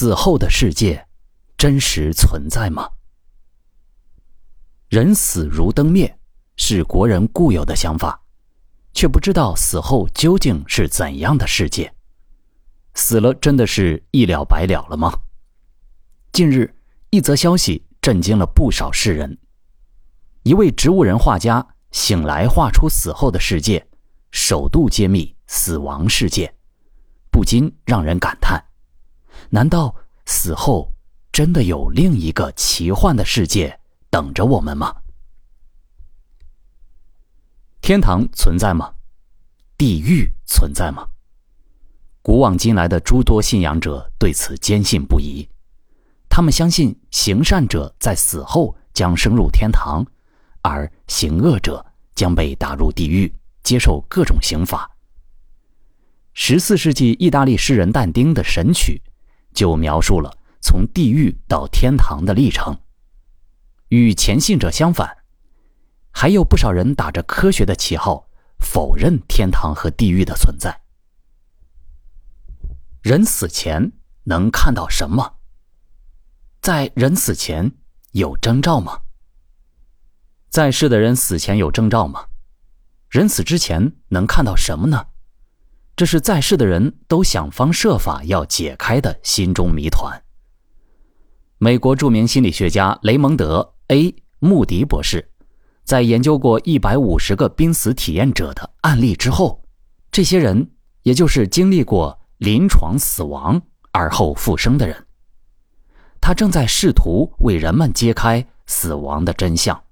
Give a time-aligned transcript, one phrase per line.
[0.00, 1.04] 死后的世界
[1.56, 2.88] 真实存在吗？
[4.88, 6.20] 人死如灯灭
[6.54, 8.22] 是国人固有的想法，
[8.92, 11.92] 却不知道死后究竟是怎样的世界。
[12.94, 15.12] 死了真的是一了百了了吗？
[16.30, 16.72] 近日，
[17.10, 19.36] 一则消息震惊了不少世人：
[20.44, 23.84] 一位植物人画家醒来画出死后的世界，
[24.30, 26.54] 首度揭秘死亡世界，
[27.32, 28.64] 不禁让人感叹。
[29.50, 29.94] 难道
[30.26, 30.92] 死后
[31.32, 33.80] 真的有另一个奇幻的世界
[34.10, 34.94] 等着我们吗？
[37.80, 38.92] 天堂存在吗？
[39.78, 41.08] 地狱存在吗？
[42.20, 45.48] 古往今来的诸多信仰者对此坚信不疑。
[46.28, 50.04] 他们相信行善者在死后将升入天堂，
[50.60, 54.90] 而行恶者将被打入地狱，接受各种刑罚。
[56.34, 59.00] 十四世纪意大利诗人但丁的《神曲》。
[59.58, 62.78] 就描述了从地狱到天堂的历程。
[63.88, 65.24] 与前信者相反，
[66.12, 68.28] 还有不少人打着科学的旗号
[68.60, 70.80] 否认天堂和地狱的存在。
[73.02, 73.90] 人死前
[74.22, 75.38] 能看到什么？
[76.60, 77.72] 在人死前
[78.12, 79.00] 有征兆吗？
[80.48, 82.28] 在世的人死前有征兆吗？
[83.08, 85.06] 人死之前能看到什么呢？
[85.98, 90.22] 这是在世的人都想方设法要解开的心中谜团。
[91.58, 95.28] 美国著名心理学家雷蒙德 ·A· 穆迪博士，
[95.82, 99.64] 在研究过一百五十个濒死体验者的案例之后，
[100.12, 100.70] 这些人
[101.02, 103.60] 也就是经历过临床死亡
[103.90, 105.04] 而后复生的人，
[106.20, 109.82] 他正在试图为人们揭开死亡的真相。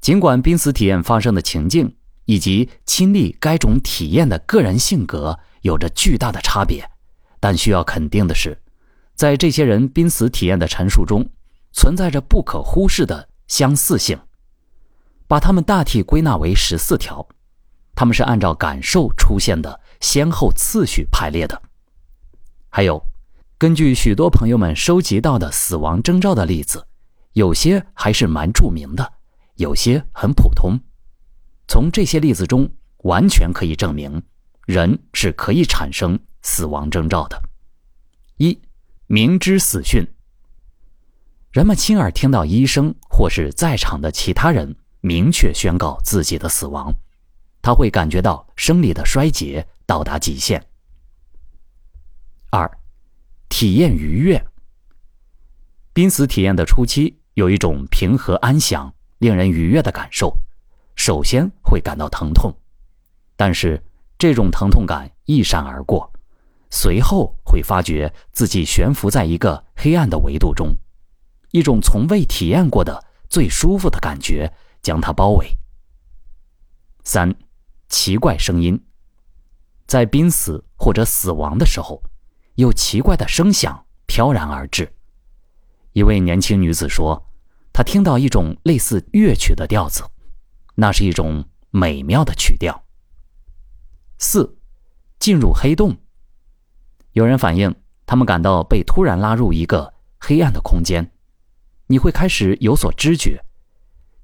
[0.00, 1.94] 尽管濒死体验发生的情境。
[2.24, 6.90] 以及亲历该种体验的个人性格有着巨大的差别，
[7.40, 8.60] 但需要肯定的是，
[9.14, 11.28] 在这些人濒死体验的陈述中，
[11.72, 14.18] 存在着不可忽视的相似性。
[15.26, 17.26] 把它们大体归纳为十四条，
[17.94, 21.62] 他们是按照感受出现的先后次序排列的。
[22.68, 23.02] 还有，
[23.56, 26.86] 根据许多朋友们收集到的死亡征兆的例子，
[27.32, 29.14] 有些还是蛮著名的，
[29.56, 30.78] 有些很普通。
[31.66, 34.22] 从这些例子中，完全可以证明，
[34.66, 37.40] 人是可以产生死亡征兆的。
[38.36, 38.60] 一，
[39.06, 40.06] 明知死讯。
[41.52, 46.92] 人们亲耳听到医生或是在场的其他人明确宣告自己的死亡，
[47.62, 50.64] 他会感觉到生理的衰竭到达极限。
[52.50, 52.70] 二，
[53.48, 54.44] 体验愉悦。
[55.92, 60.36] 濒死体验的初期有一种平和安详、令人愉悦的感受。
[60.96, 62.54] 首先会感到疼痛，
[63.36, 63.82] 但是
[64.16, 66.12] 这种疼痛感一闪而过，
[66.70, 70.74] 随后会发觉自己悬浮在一个黑暗的维度中，
[71.50, 74.52] 一种从未体验过的最舒服的感觉
[74.82, 75.58] 将它包围。
[77.02, 77.34] 三，
[77.88, 78.82] 奇怪声音，
[79.86, 82.02] 在濒死或者死亡的时候，
[82.54, 84.90] 有奇怪的声响飘然而至。
[85.92, 87.26] 一位年轻女子说，
[87.72, 90.02] 她听到一种类似乐曲的调子。
[90.74, 92.84] 那是一种美妙的曲调。
[94.18, 94.56] 四，
[95.18, 95.96] 进入黑洞。
[97.12, 97.74] 有人反映，
[98.06, 101.10] 他们感到被突然拉入一个黑暗的空间，
[101.86, 103.44] 你会开始有所知觉，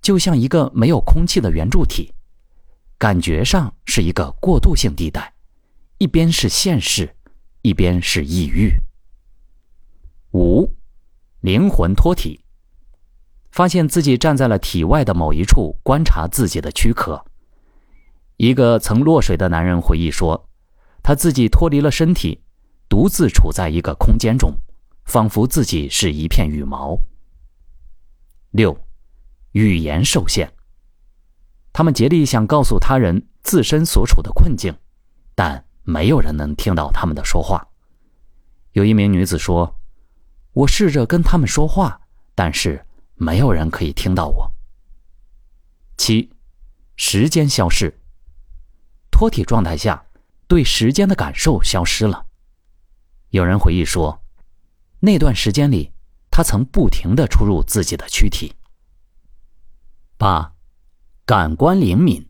[0.00, 2.14] 就像一个没有空气的圆柱体，
[2.96, 5.34] 感觉上是一个过渡性地带，
[5.98, 7.16] 一边是现实，
[7.62, 8.72] 一边是异域。
[10.32, 10.72] 五，
[11.40, 12.45] 灵魂脱体。
[13.56, 17.24] 发现自己站在了体外的某一处，观察自己的躯壳。
[18.36, 20.50] 一个曾落水的男人回忆说
[21.02, 22.42] ：“他自己脱离了身体，
[22.86, 24.52] 独自处在一个空间中，
[25.06, 26.98] 仿佛自己是一片羽毛。”
[28.52, 28.78] 六，
[29.52, 30.52] 语言受限。
[31.72, 34.76] 他们竭力想告诉他人自身所处的困境，
[35.34, 37.66] 但没有人能听到他们的说话。
[38.72, 39.78] 有一名女子说
[40.52, 41.98] ：“我试着跟他们说话，
[42.34, 42.78] 但是。”
[43.16, 44.52] 没有人可以听到我。
[45.96, 46.30] 七，
[46.96, 48.00] 时间消失。
[49.10, 50.06] 脱体状态下，
[50.46, 52.26] 对时间的感受消失了。
[53.30, 54.22] 有人回忆说，
[55.00, 55.92] 那段时间里，
[56.30, 58.54] 他曾不停的出入自己的躯体。
[60.18, 60.54] 八，
[61.24, 62.28] 感官灵敏，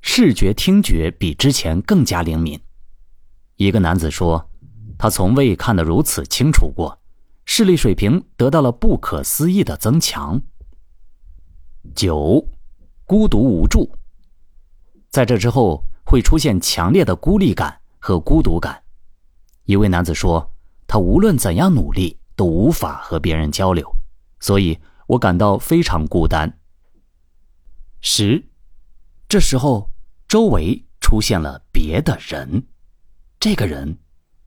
[0.00, 2.60] 视觉、听觉比之前更加灵敏。
[3.56, 4.50] 一个男子说，
[4.98, 6.99] 他从未看得如此清楚过。
[7.52, 10.40] 视力水平得到了不可思议的增强。
[11.96, 12.46] 九，
[13.04, 13.90] 孤独无助。
[15.08, 18.80] 在这之后会出现强烈的孤立感和孤独感。
[19.64, 20.48] 一位男子说，
[20.86, 23.96] 他无论怎样努力都无法和别人交流，
[24.38, 26.56] 所以我感到非常孤单。
[28.00, 28.44] 十，
[29.28, 29.90] 这时候
[30.28, 32.68] 周围出现了别的人，
[33.40, 33.98] 这个人，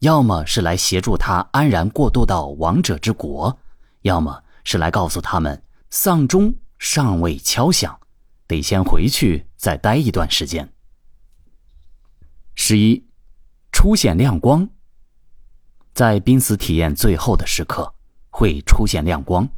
[0.00, 3.58] 要么是来协助他安然过渡到王者之国，
[4.02, 7.98] 要么是来告诉他们丧钟尚未敲响，
[8.46, 10.70] 得先回去再待一段时间。
[12.54, 13.06] 十一，
[13.72, 14.68] 出现亮光。
[15.94, 17.94] 在濒死体验最后的时刻，
[18.28, 19.48] 会出现亮光。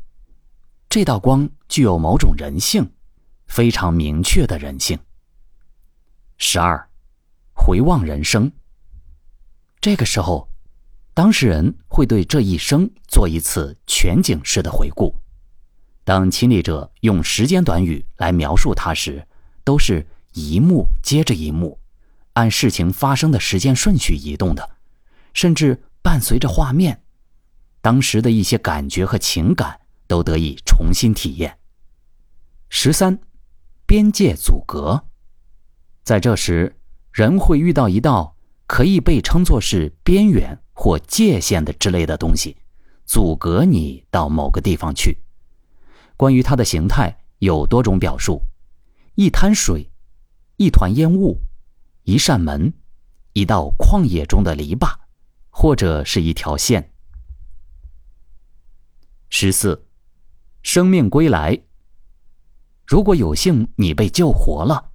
[0.89, 2.89] 这道光具有某种人性，
[3.49, 4.97] 非常明确的人性。
[6.37, 6.89] 十二，
[7.53, 8.53] 回望人生。
[9.81, 10.49] 这个时候，
[11.15, 15.15] 当事人会对这一生做一次全景式的回顾。
[16.05, 19.27] 当亲历者用时间短语来描述他时，
[19.65, 21.79] 都是一幕接着一幕，
[22.35, 24.71] 按事情发生的时间顺序移动的，
[25.35, 25.83] 甚至。
[26.01, 27.03] 伴随着画面，
[27.83, 31.59] 当时的一些感觉和情感都得以重新体验。
[32.71, 33.19] 十三，
[33.85, 35.05] 边界阻隔，
[36.05, 36.79] 在这时，
[37.13, 38.37] 人会遇到一道
[38.69, 42.57] 可以被称作是边缘或界限的之类的东西，
[43.05, 45.19] 阻隔你到某个地方去。
[46.17, 48.41] 关于它的形态有多种表述：
[49.17, 49.91] 一滩水，
[50.57, 51.41] 一团烟雾，
[52.05, 52.73] 一扇门，
[53.33, 54.95] 一道旷野中的篱笆。
[55.51, 56.93] 或者是一条线。
[59.29, 59.89] 十四，
[60.63, 61.61] 生命归来。
[62.87, 64.93] 如果有幸你被救活了，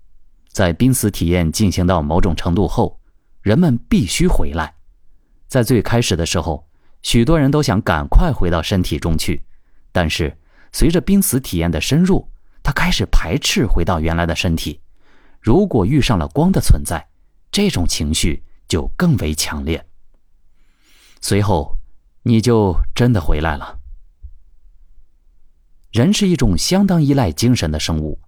[0.47, 3.01] 在濒死体验进行到某种程度后，
[3.43, 4.73] 人们必须回来。
[5.47, 6.67] 在最开始的时候，
[7.03, 9.43] 许多人都想赶快回到身体中去，
[9.91, 10.35] 但是
[10.71, 12.27] 随着濒死体验的深入，
[12.63, 14.79] 他开始排斥回到原来的身体。
[15.39, 17.05] 如果遇上了光的存在，
[17.51, 19.85] 这种情绪就更为强烈。
[21.19, 21.77] 随后，
[22.23, 23.77] 你就真的回来了。
[25.91, 28.19] 人是一种相当依赖精神的生物。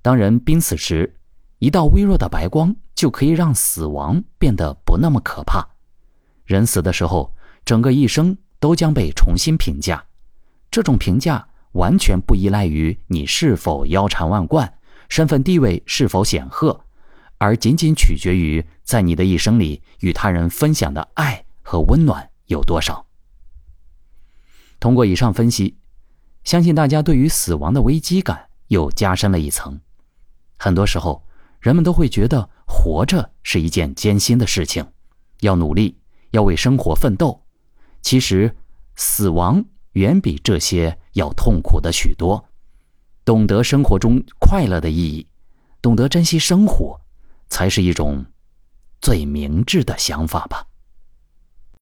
[0.00, 1.18] 当人濒死时，
[1.62, 5.64] 一道微弱的白光就可以让死亡变得不那么可怕。
[6.44, 7.32] 人死的时候，
[7.64, 10.04] 整个一生都将被重新评价。
[10.72, 14.74] 这种评价完全不依赖于你是否腰缠万贯、
[15.08, 16.84] 身份地位是否显赫，
[17.38, 22.28] 而仅仅取决于在你的一生里与他人分享的爱和温暖。
[22.46, 23.06] 有多少？
[24.80, 25.76] 通过以上分析，
[26.42, 29.80] 相信大家对于死亡的危机感又加深了一层。
[30.58, 31.24] 很多时候，
[31.62, 34.84] 人们都会觉得活着是一件艰辛的事情，
[35.40, 35.96] 要努力，
[36.32, 37.44] 要为生活奋斗。
[38.02, 38.56] 其实，
[38.96, 42.44] 死亡远比这些要痛苦的许多。
[43.24, 45.28] 懂得生活中快乐的意义，
[45.80, 47.00] 懂得珍惜生活，
[47.48, 48.26] 才是一种
[49.00, 50.66] 最明智的想法吧。